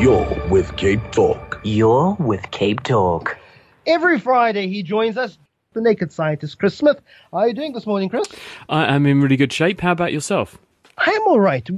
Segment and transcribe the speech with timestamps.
[0.00, 1.60] You're with Cape Talk.
[1.64, 3.38] You're with Cape Talk.
[3.86, 5.38] Every Friday, he joins us,
[5.72, 7.00] the naked scientist, Chris Smith.
[7.32, 8.28] How are you doing this morning, Chris?
[8.68, 9.80] I am in really good shape.
[9.80, 10.58] How about yourself?
[10.98, 11.68] I am all right.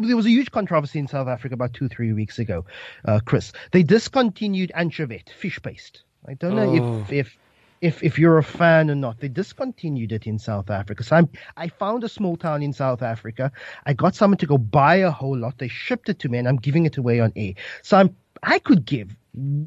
[0.00, 2.64] There was a huge controversy in South Africa about two, three weeks ago,
[3.04, 3.52] uh, Chris.
[3.72, 6.02] They discontinued anchovette, fish paste.
[6.26, 7.04] I don't know Oh.
[7.08, 7.36] if, if
[7.82, 9.20] if if you're a fan or not.
[9.20, 11.04] They discontinued it in South Africa.
[11.04, 13.52] So I'm, I found a small town in South Africa.
[13.84, 15.58] I got someone to go buy a whole lot.
[15.58, 17.54] They shipped it to me, and I'm giving it away on air.
[17.82, 19.14] So I'm I could give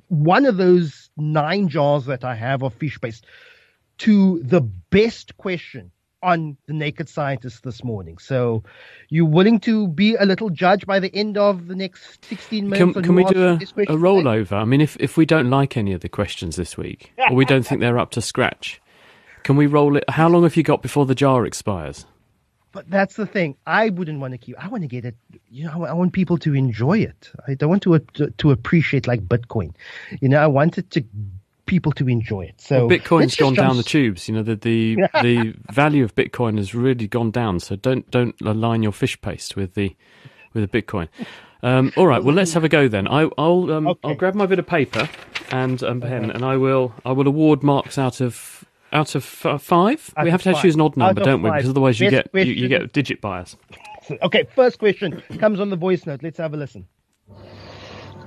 [0.07, 3.25] one of those nine jars that I have of fish paste
[3.99, 5.91] to the best question
[6.25, 8.17] on the Naked Scientist this morning.
[8.17, 8.63] So,
[9.09, 12.93] you willing to be a little judge by the end of the next 16 minutes?
[12.93, 14.53] Can, can we do a, a rollover?
[14.53, 17.45] I mean, if, if we don't like any of the questions this week, or we
[17.45, 18.81] don't think they're up to scratch,
[19.43, 20.03] can we roll it?
[20.09, 22.05] How long have you got before the jar expires?
[22.71, 23.55] But that's the thing.
[23.65, 24.61] I wouldn't want to keep.
[24.61, 25.15] I want to get it.
[25.49, 27.31] You know, I want people to enjoy it.
[27.47, 29.73] I don't want to to, to appreciate like Bitcoin.
[30.19, 31.05] You know, I want it to
[31.65, 32.59] people to enjoy it.
[32.61, 34.27] So Well, Bitcoin's gone down the tubes.
[34.27, 37.59] You know, the the, the value of Bitcoin has really gone down.
[37.59, 39.95] So don't don't align your fish paste with the
[40.53, 41.07] with the Bitcoin.
[41.63, 42.23] Um, all right.
[42.23, 43.07] Well, let's have a go then.
[43.07, 43.99] I, I'll um, Okay.
[44.09, 45.09] I'll grab my bit of paper
[45.51, 49.61] and um, pen, and I will I will award marks out of out of f-
[49.61, 50.13] five.
[50.15, 50.61] Out we have to five.
[50.61, 51.49] choose an odd number, don't we?
[51.49, 53.55] Because otherwise you Best get you, you get digit bias.
[54.21, 56.21] Okay, first question comes on the voice note.
[56.21, 56.85] Let's have a listen.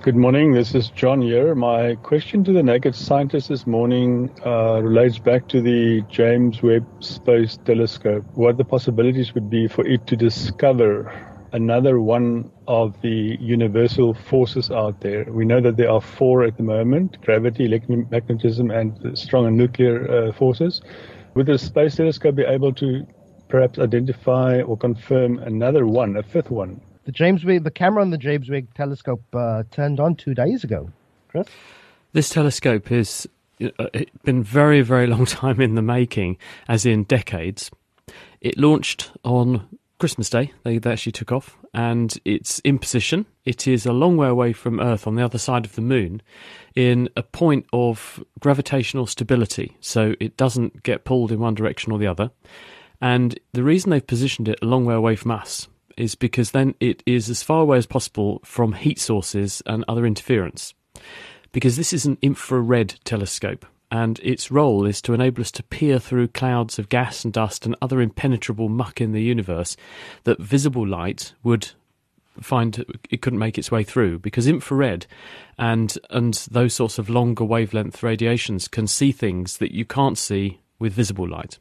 [0.09, 0.53] Good morning.
[0.53, 1.55] This is John here.
[1.55, 6.87] My question to the naked scientist this morning uh, relates back to the James Webb
[7.00, 8.25] Space Telescope.
[8.33, 11.12] What the possibilities would be for it to discover
[11.53, 15.27] another one of the universal forces out there.
[15.28, 20.11] We know that there are four at the moment: gravity, electromagnetism, and strong and nuclear
[20.11, 20.81] uh, forces.
[21.34, 23.06] Would the space telescope be able to
[23.48, 26.81] perhaps identify or confirm another one, a fifth one?
[27.09, 30.62] The James Webb, the camera on the James Webb telescope uh, turned on two days
[30.62, 30.91] ago.
[31.28, 31.48] Chris,
[32.12, 33.27] This telescope has
[33.78, 33.87] uh,
[34.25, 36.37] been very, very long time in the making,
[36.69, 37.71] as in decades.
[38.43, 40.53] It launched on Christmas Day.
[40.65, 43.25] They, they actually took off, and it's in position.
[43.47, 46.21] It is a long way away from Earth on the other side of the moon,
[46.75, 51.99] in a point of gravitational stability, so it doesn't get pulled in one direction or
[51.99, 52.32] the other.
[53.00, 56.75] And the reason they've positioned it a long way away from us is because then
[56.81, 60.75] it is as far away as possible from heat sources and other interference.
[61.53, 65.98] Because this is an infrared telescope and its role is to enable us to peer
[65.98, 69.76] through clouds of gas and dust and other impenetrable muck in the universe
[70.25, 71.70] that visible light would
[72.41, 74.19] find it couldn't make its way through.
[74.19, 75.06] Because infrared
[75.56, 80.60] and and those sorts of longer wavelength radiations can see things that you can't see
[80.78, 81.58] with visible light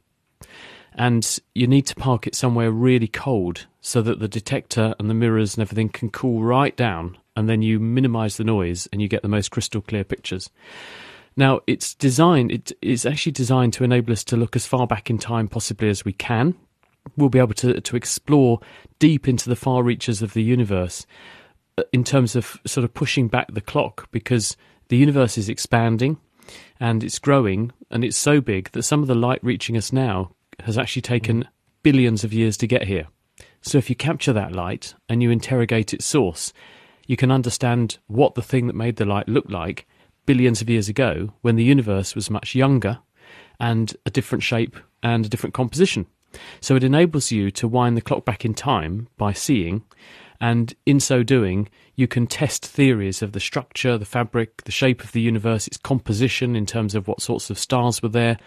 [0.98, 5.14] and you need to park it somewhere really cold so that the detector and the
[5.14, 9.08] mirrors and everything can cool right down and then you minimize the noise and you
[9.08, 10.50] get the most crystal clear pictures.
[11.36, 15.12] Now it's designed it is actually designed to enable us to look as far back
[15.12, 16.56] in time possibly as we can.
[17.16, 18.60] We'll be able to to explore
[18.98, 21.06] deep into the far reaches of the universe
[21.78, 26.18] uh, in terms of sort of pushing back the clock because the universe is expanding
[26.80, 30.32] and it's growing and it's so big that some of the light reaching us now
[30.64, 31.48] has actually taken
[31.84, 33.08] billions of years to get here.
[33.62, 36.54] So if you capture that light and you interrogate its source,
[37.06, 39.88] you can understand what the thing that made the light looked like
[40.26, 43.00] billions of years ago when the universe was much younger
[43.60, 46.06] and a different shape and a different composition.
[46.60, 49.84] So it enables you to wind the clock back in time by seeing,
[50.40, 55.04] and in so doing, you can test theories of the structure, the fabric, the shape
[55.04, 58.38] of the universe, its composition in terms of what sorts of stars were there,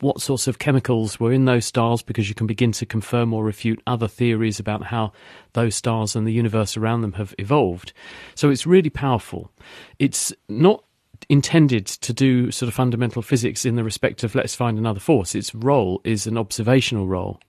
[0.00, 3.44] what sorts of chemicals were in those stars, because you can begin to confirm or
[3.44, 5.12] refute other theories about how
[5.52, 7.92] those stars and the universe around them have evolved.
[8.34, 9.50] So it's really powerful.
[9.98, 10.84] It's not
[11.28, 15.34] intended to do sort of fundamental physics in the respect of let's find another force.
[15.34, 17.40] Its role is an observational role,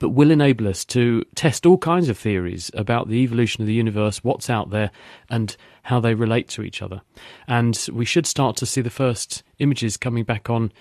[0.00, 3.74] but will enable us to test all kinds of theories about the evolution of the
[3.74, 4.90] universe, what's out there,
[5.28, 7.02] and how they relate to each other.
[7.46, 10.72] And we should start to see the first images coming back on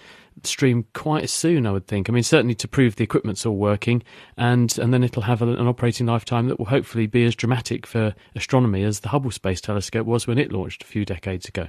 [0.43, 2.09] stream quite soon, I would think.
[2.09, 4.01] I mean, certainly to prove the equipment's all working,
[4.37, 7.85] and and then it'll have a, an operating lifetime that will hopefully be as dramatic
[7.85, 11.67] for astronomy as the Hubble Space Telescope was when it launched a few decades ago.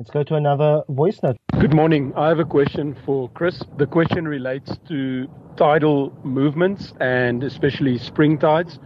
[0.00, 1.36] Let's go to another voice note.
[1.60, 2.14] Good morning.
[2.16, 3.62] I have a question for Chris.
[3.76, 8.78] The question relates to tidal movements and especially spring tides.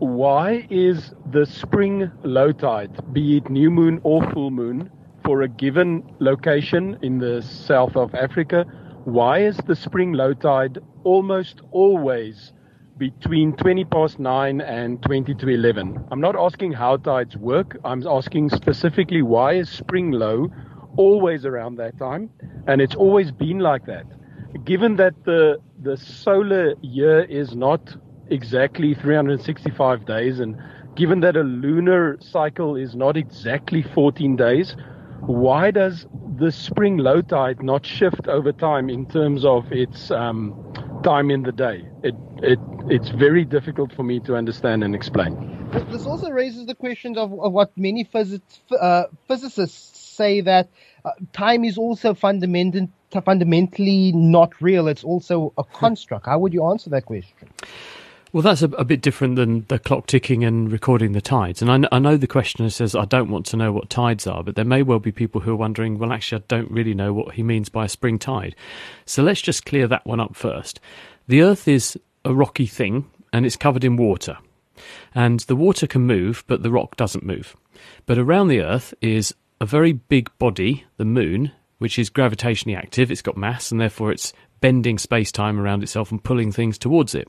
[0.00, 4.90] Why is the spring low tide, be it new moon or full moon,
[5.24, 8.64] for a given location in the south of Africa,
[9.04, 12.52] why is the spring low tide almost always
[12.98, 16.04] between 20 past 9 and 20 to 11.
[16.10, 17.76] I'm not asking how tides work.
[17.84, 20.48] I'm asking specifically why is spring low
[20.96, 22.30] always around that time?
[22.66, 24.06] And it's always been like that.
[24.64, 27.96] Given that the, the solar year is not
[28.30, 30.56] exactly 365 days, and
[30.94, 34.76] given that a lunar cycle is not exactly 14 days,
[35.20, 36.06] why does
[36.36, 40.54] the spring low tide not shift over time in terms of its um,
[41.04, 41.86] time in the day?
[42.02, 42.58] It, it,
[42.88, 45.68] it's very difficult for me to understand and explain.
[45.90, 50.68] This also raises the question of, of what many uh, physicists say that
[51.04, 52.88] uh, time is also fundamental,
[53.24, 54.88] fundamentally not real.
[54.88, 56.26] It's also a construct.
[56.26, 57.36] How would you answer that question?
[58.34, 61.62] Well, that's a, a, bit different than the clock ticking and recording the tides.
[61.62, 64.42] And I, I, know the questioner says, I don't want to know what tides are,
[64.42, 67.12] but there may well be people who are wondering, well, actually, I don't really know
[67.12, 68.56] what he means by a spring tide.
[69.06, 70.80] So let's just clear that one up first.
[71.28, 74.38] The Earth is a rocky thing and it's covered in water.
[75.14, 77.54] And the water can move, but the rock doesn't move.
[78.04, 83.12] But around the Earth is a very big body, the Moon, which is gravitationally active.
[83.12, 87.14] It's got mass and therefore it's bending space time around itself and pulling things towards
[87.14, 87.28] it.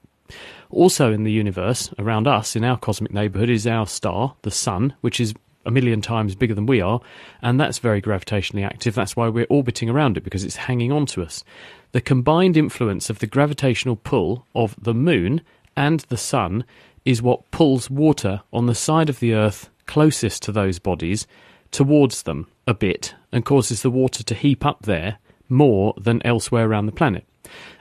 [0.70, 4.94] Also in the universe, around us, in our cosmic neighbourhood, is our star, the Sun,
[5.02, 5.34] which is
[5.66, 7.02] a million times bigger than we are,
[7.42, 8.94] and that's very gravitationally active.
[8.94, 11.44] That's why we're orbiting around it, because it's hanging on to us.
[11.92, 15.42] The combined influence of the gravitational pull of the Moon
[15.76, 16.66] and the Sun
[17.04, 21.28] is what pulls water on the side of the Earth closest to those bodies
[21.72, 25.18] towards them a bit and causes the water to heap up there
[25.48, 27.26] more than elsewhere around the planet.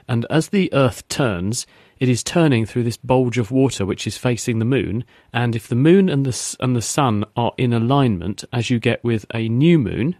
[0.07, 1.65] And as the Earth turns,
[1.99, 5.03] it is turning through this bulge of water which is facing the moon.
[5.33, 9.03] And if the moon and the, and the sun are in alignment, as you get
[9.03, 10.15] with a new moon,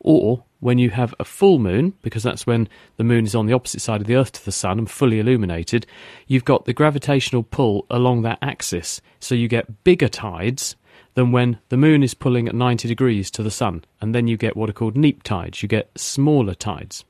[0.00, 3.52] or when you have a full moon, because that's when the moon is on the
[3.52, 5.86] opposite side of the Earth to the sun and fully illuminated,
[6.26, 9.00] you've got the gravitational pull along that axis.
[9.18, 10.76] So you get bigger tides
[11.14, 13.84] than when the moon is pulling at 90 degrees to the sun.
[14.00, 15.62] And then you get what are called neap tides.
[15.62, 17.04] You get smaller tides.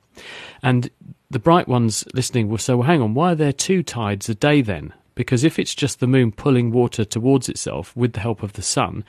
[0.63, 0.91] And
[1.33, 4.35] the bright ones listening will say, well, hang on, why are there two tides a
[4.35, 4.93] day then?
[5.15, 8.63] Because if it's just the moon pulling water towards itself with the help of the
[8.63, 9.03] sun,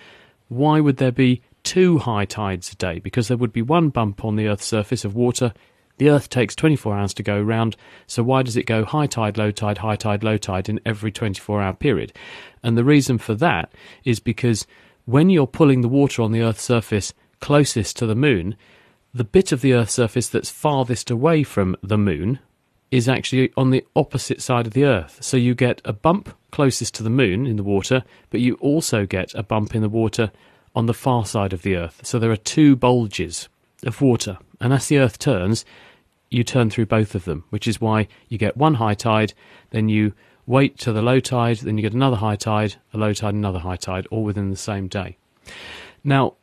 [0.47, 2.99] why would there be two high tides a day?
[2.99, 5.53] Because there would be one bump on the Earth's surface of water.
[5.97, 7.75] The Earth takes 24 hours to go round,
[8.07, 11.11] so why does it go high tide, low tide, high tide, low tide in every
[11.11, 12.13] 24 hour period?
[12.63, 13.73] And the reason for that
[14.05, 14.65] is because
[15.03, 18.55] when you're pulling the water on the Earth's surface closest to the moon,
[19.13, 22.39] the bit of the Earth's surface that's farthest away from the moon
[22.89, 25.17] is actually on the opposite side of the Earth.
[25.21, 29.05] So you get a bump closest to the moon in the water, but you also
[29.05, 30.31] get a bump in the water
[30.75, 32.01] on the far side of the Earth.
[32.03, 33.49] So there are two bulges
[33.83, 34.37] of water.
[34.59, 35.65] And as the Earth turns,
[36.29, 39.33] you turn through both of them, which is why you get one high tide,
[39.69, 40.13] then you
[40.45, 43.59] wait to the low tide, then you get another high tide, a low tide, another
[43.59, 45.17] high tide, all within the same day.
[46.03, 46.33] Now,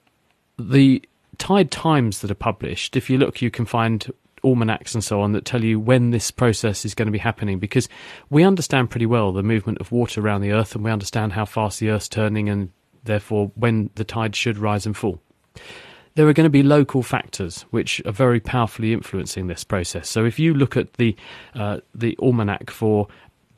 [0.58, 1.02] the
[1.40, 4.12] tide times that are published, if you look, you can find
[4.44, 7.58] almanacs and so on that tell you when this process is going to be happening
[7.58, 7.88] because
[8.30, 11.44] we understand pretty well the movement of water around the earth and we understand how
[11.44, 12.70] fast the earth's turning and
[13.04, 15.20] therefore when the tide should rise and fall.
[16.14, 20.08] There are going to be local factors which are very powerfully influencing this process.
[20.08, 21.16] So, if you look at the
[21.54, 23.06] uh, the almanac for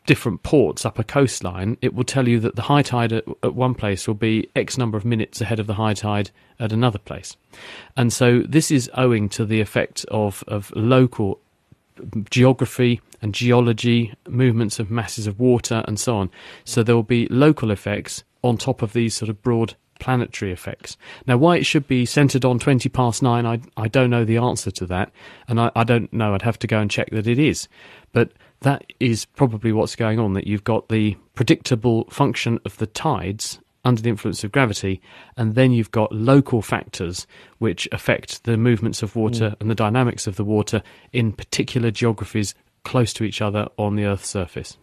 [0.06, 3.54] different ports up a coastline, it will tell you that the high tide at, at,
[3.54, 6.98] one place will be X number of minutes ahead of the high tide at another
[6.98, 7.36] place.
[7.96, 11.40] And so this is owing to the effect of, of local
[12.30, 16.30] geography and geology, movements of masses of water, and so on.
[16.64, 20.96] So there will be local effects on top of these sort of broad planetary effects.
[21.28, 24.38] Now, why it should be centered on 20 past nine, I, I don't know the
[24.38, 25.12] answer to that.
[25.46, 27.68] And I, I don't know, I'd have to go and check that it is.
[28.12, 28.32] But
[28.62, 33.60] that is probably what's going on that you've got the predictable function of the tides
[33.84, 35.00] under the influence of gravity,
[35.36, 37.26] and then you've got local factors
[37.58, 39.56] which affect the movements of water mm.
[39.60, 42.54] and the dynamics of the water in particular geographies
[42.84, 44.78] close to each other on the Earth's surface.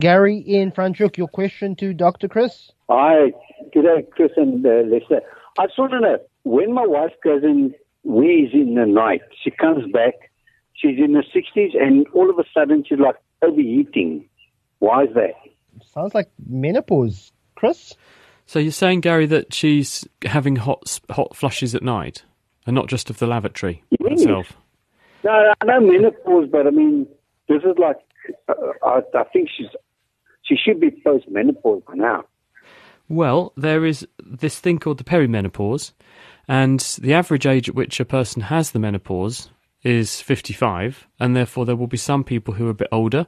[0.00, 2.28] Gary in Franschhoek, your question to Dr.
[2.28, 2.70] Chris?
[2.88, 3.32] Hi,
[3.72, 5.20] good day, Chris and uh, Lester.
[5.58, 7.74] I just want to know when my wife goes in,
[8.04, 10.14] wheeze in the night, she comes back
[10.74, 14.28] She's in her 60s, and all of a sudden she's like overheating.
[14.78, 15.34] Why is that?
[15.92, 17.94] Sounds like menopause, Chris.
[18.46, 22.24] So you're saying, Gary, that she's having hot hot flushes at night,
[22.66, 24.20] and not just of the lavatory yes.
[24.20, 24.52] itself.
[25.22, 27.06] No, I know menopause, but I mean,
[27.48, 27.96] this is like,
[28.48, 29.68] uh, I, I think she's
[30.42, 32.24] she should be post menopause by now.
[33.08, 35.92] Well, there is this thing called the perimenopause,
[36.48, 39.50] and the average age at which a person has the menopause
[39.84, 43.26] is 55, and therefore there will be some people who are a bit older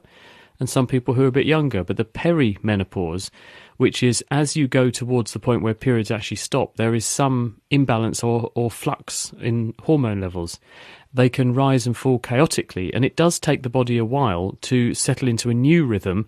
[0.59, 1.83] and some people who are a bit younger.
[1.83, 3.29] But the perimenopause,
[3.77, 7.61] which is as you go towards the point where periods actually stop, there is some
[7.69, 10.59] imbalance or, or flux in hormone levels.
[11.13, 14.93] They can rise and fall chaotically, and it does take the body a while to
[14.93, 16.27] settle into a new rhythm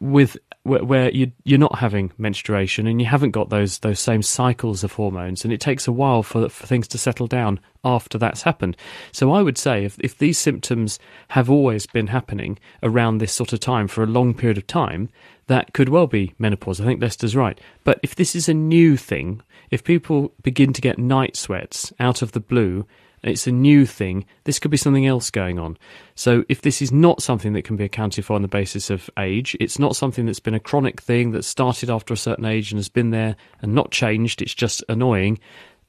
[0.00, 4.84] with where, you you're not having menstruation and you haven't got those those same cycles
[4.84, 8.42] of hormones and it takes a while for for things to settle down after that's
[8.42, 8.76] happened.
[9.10, 10.98] So I would say if if these symptoms
[11.28, 15.08] have always been happening around this sort of time for a long period of time,
[15.46, 16.80] that could well be menopause.
[16.80, 17.60] I think Lester's right.
[17.84, 22.22] But if this is a new thing, if people begin to get night sweats out
[22.22, 22.86] of the blue
[23.22, 25.78] it's a new thing, this could be something else going on.
[26.14, 29.08] So if this is not something that can be accounted for on the basis of
[29.18, 32.72] age, it's not something that's been a chronic thing that started after a certain age
[32.72, 35.38] and has been there and not changed, it's just annoying,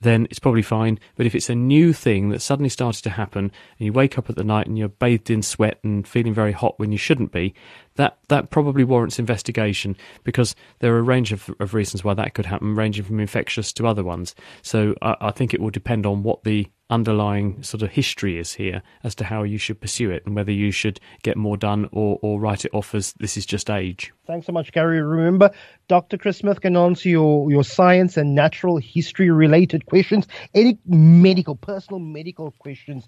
[0.04, 1.00] then it's probably fine.
[1.16, 4.30] But if it's a new thing that suddenly started to happen and you wake up
[4.30, 7.32] at the night and you're bathed in sweat and feeling very hot when you shouldn't
[7.32, 7.54] be,
[7.96, 12.34] that, that probably warrants investigation because there are a range of, of reasons why that
[12.34, 14.36] could happen, ranging from infectious to other ones.
[14.62, 18.54] So I, I think it will depend on what the underlying sort of history is
[18.54, 21.90] here as to how you should pursue it and whether you should get more done
[21.92, 24.12] or, or write it off as this is just age.
[24.28, 25.02] Thanks so much, Gary.
[25.02, 25.50] Remember,
[25.88, 26.18] Dr.
[26.18, 30.28] Chris Smith can answer your, your science and natural history related questions.
[30.54, 33.08] Any medical, personal medical questions,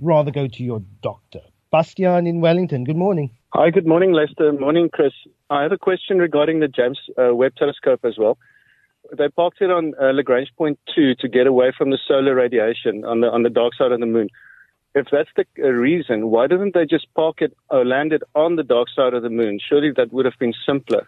[0.00, 1.40] rather go to your doctor.
[1.70, 3.30] Bastian in Wellington, good morning.
[3.54, 4.52] Hi, good morning, Lester.
[4.52, 5.12] Morning, Chris.
[5.50, 8.38] I have a question regarding the James uh, Webb Telescope as well
[9.16, 13.04] they parked it on uh, Lagrange point two to get away from the solar radiation
[13.04, 14.28] on the on the dark side of the moon.
[14.94, 18.56] If that's the uh, reason, why didn't they just park it or land it on
[18.56, 19.58] the dark side of the moon?
[19.66, 21.06] Surely that would have been simpler.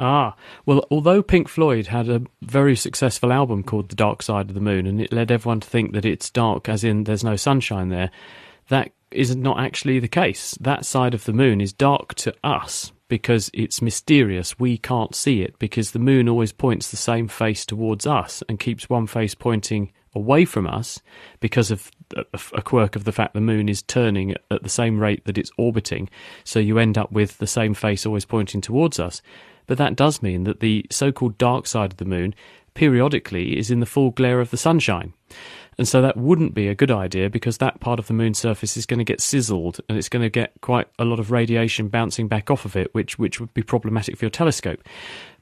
[0.00, 4.54] Ah, well, although Pink Floyd had a very successful album called The Dark Side of
[4.54, 7.34] the Moon, and it led everyone to think that it's dark, as in there's no
[7.34, 8.12] sunshine there,
[8.68, 10.56] that is not actually the case.
[10.60, 14.58] That side of the moon is dark to us because it's mysterious.
[14.58, 18.60] We can't see it because the moon always points the same face towards us and
[18.60, 21.00] keeps one face pointing away from us
[21.40, 21.90] because of
[22.52, 25.52] a quirk of the fact the moon is turning at the same rate that it's
[25.56, 26.08] orbiting.
[26.44, 29.22] So you end up with the same face always pointing towards us.
[29.66, 32.34] But that does mean that the so called dark side of the moon
[32.74, 35.12] periodically is in the full glare of the sunshine.
[35.78, 38.76] And so that wouldn't be a good idea because that part of the moon's surface
[38.76, 41.86] is going to get sizzled and it's going to get quite a lot of radiation
[41.86, 44.82] bouncing back off of it, which, which would be problematic for your telescope.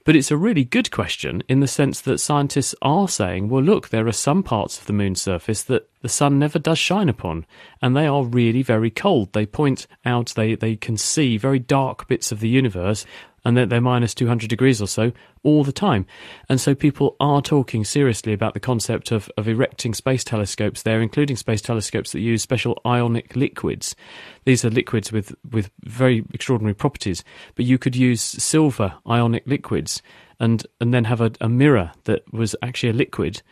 [0.04, 3.88] But it's a really good question in the sense that scientists are saying, well, look,
[3.88, 7.44] there are some parts of the moon's surface that the sun never does shine upon,
[7.82, 9.32] and they are really very cold.
[9.32, 13.04] They point out, they, they can see very dark bits of the universe
[13.44, 15.10] and they're, they're minus 200 degrees or so
[15.42, 16.06] all the time.
[16.48, 21.02] And so people are talking seriously about the concept of, of erecting space telescopes there,
[21.02, 23.96] including space telescopes that use special ionic liquids.
[24.44, 27.24] These are liquids with, with very extraordinary properties,
[27.56, 30.02] but you could use silver ionic liquids
[30.38, 33.42] and, and then have a, a mirror that was actually a liquid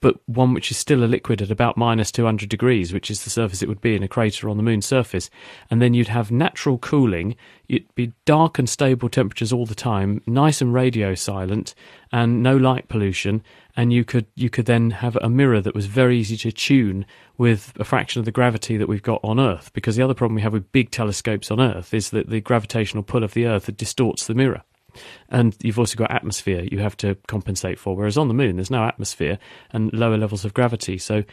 [0.00, 3.30] but one which is still a liquid at about minus 200 degrees, which is the
[3.30, 5.28] surface it would be in a crater on the moon's surface.
[5.70, 7.36] And then you'd have natural cooling.
[7.68, 11.74] It'd be dark and stable temperatures all the time, nice and radio silent,
[12.12, 13.42] and no light pollution.
[13.76, 17.04] And you could you could then have a mirror that was very easy to tune
[17.36, 19.72] with a fraction of the gravity that we've got on Earth.
[19.72, 23.02] Because the other problem we have with big telescopes on Earth is that the gravitational
[23.02, 24.62] pull of the Earth distorts the mirror
[25.28, 27.96] and you've also got atmosphere you have to compensate for.
[27.96, 29.38] Whereas on the moon, there's no atmosphere
[29.72, 30.98] and lower levels of gravity.
[30.98, 31.24] So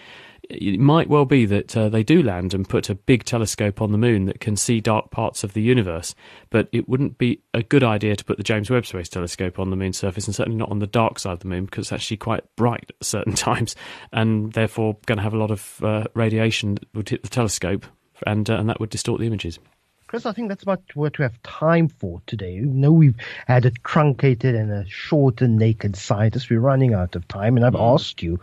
[0.49, 3.91] it might well be that uh, they do land and put a big telescope on
[3.91, 6.15] the moon that can see dark parts of the universe.
[6.49, 9.69] But it wouldn't be a good idea to put the James Webb Space Telescope on
[9.69, 11.93] the moon's surface, and certainly not on the dark side of the moon because it's
[11.93, 13.75] actually quite bright at certain times,
[14.11, 17.85] and therefore going to have a lot of uh, radiation that would hit the telescope,
[18.25, 19.59] and uh, and that would distort the images.
[20.11, 22.55] Chris, I think that's about what we have time for today.
[22.55, 23.15] You know, we've
[23.47, 26.49] had a truncated and a short and naked scientist.
[26.49, 27.93] We're running out of time, and I've mm.
[27.93, 28.37] asked you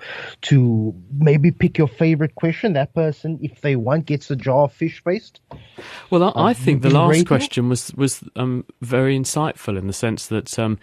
[0.44, 2.72] to maybe pick your favorite question.
[2.72, 5.40] That person, if they want, gets a jar of fish paste.
[6.08, 7.26] Well, I, I think the last rating?
[7.26, 10.78] question was was um, very insightful in the sense that um,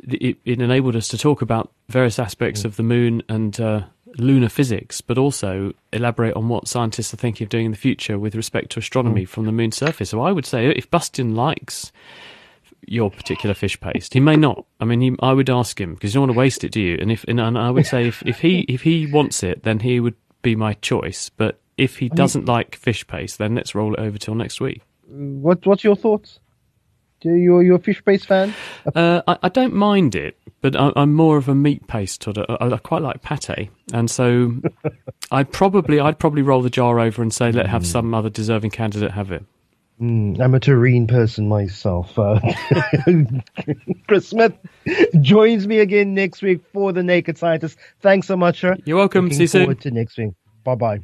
[0.00, 2.66] it, it, enabled us to talk about various aspects mm.
[2.66, 3.58] of the moon and.
[3.58, 3.84] Uh,
[4.18, 8.18] lunar physics, but also elaborate on what scientists are thinking of doing in the future
[8.18, 9.28] with respect to astronomy mm.
[9.28, 10.10] from the moon's surface.
[10.10, 11.92] So I would say if Bastian likes
[12.86, 14.64] your particular fish paste, he may not.
[14.80, 16.80] I mean, he, I would ask him because you don't want to waste it, do
[16.80, 16.98] you?
[17.00, 19.80] And if and, and I would say if, if he if he wants it, then
[19.80, 21.30] he would be my choice.
[21.30, 24.82] But if he doesn't like fish paste, then let's roll it over till next week.
[25.08, 26.40] What What's your thoughts?
[27.20, 28.54] Do you you a fish paste fan?
[28.94, 32.38] Uh, I, I, don't mind it, but I, am more of a meat paste sort
[32.38, 32.56] of.
[32.60, 34.52] I, I quite like pate, and so
[35.30, 37.86] I probably I'd probably roll the jar over and say let have mm.
[37.86, 39.44] some other deserving candidate have it.
[40.00, 42.18] Mm, I'm a terrine person myself.
[42.18, 42.38] Uh,
[44.08, 44.52] Chris Smith
[45.20, 47.78] joins me again next week for the Naked Scientist.
[48.00, 48.76] Thanks so much, sir.
[48.84, 49.26] You're welcome.
[49.26, 49.76] Looking See you soon.
[49.76, 50.32] to next week.
[50.64, 51.00] Bye bye.